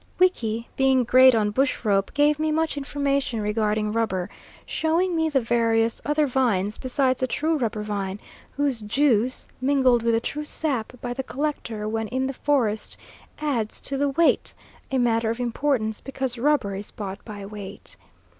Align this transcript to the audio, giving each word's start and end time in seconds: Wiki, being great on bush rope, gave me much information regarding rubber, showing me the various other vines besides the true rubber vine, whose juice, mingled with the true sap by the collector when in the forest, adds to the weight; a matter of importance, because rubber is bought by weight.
Wiki, 0.17 0.67
being 0.75 1.03
great 1.03 1.35
on 1.35 1.51
bush 1.51 1.85
rope, 1.85 2.11
gave 2.15 2.39
me 2.39 2.51
much 2.51 2.75
information 2.75 3.39
regarding 3.39 3.91
rubber, 3.93 4.31
showing 4.65 5.15
me 5.15 5.29
the 5.29 5.39
various 5.39 6.01
other 6.03 6.25
vines 6.25 6.79
besides 6.79 7.19
the 7.19 7.27
true 7.27 7.55
rubber 7.55 7.83
vine, 7.83 8.19
whose 8.57 8.81
juice, 8.81 9.47
mingled 9.61 10.01
with 10.01 10.15
the 10.15 10.19
true 10.19 10.43
sap 10.43 10.99
by 11.01 11.13
the 11.13 11.21
collector 11.21 11.87
when 11.87 12.07
in 12.07 12.25
the 12.25 12.33
forest, 12.33 12.97
adds 13.37 13.79
to 13.81 13.95
the 13.95 14.09
weight; 14.09 14.55
a 14.89 14.97
matter 14.97 15.29
of 15.29 15.39
importance, 15.39 16.01
because 16.01 16.39
rubber 16.39 16.73
is 16.73 16.89
bought 16.89 17.23
by 17.23 17.45
weight. 17.45 17.95